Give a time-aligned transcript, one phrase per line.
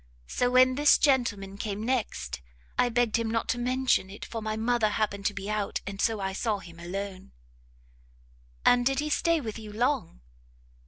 [0.25, 2.41] so when this gentleman came next,
[2.75, 6.01] I begged him not to mention it, for my mother happened to be out, and
[6.01, 7.33] so I saw him alone."
[8.65, 10.21] "And did he stay with you long?"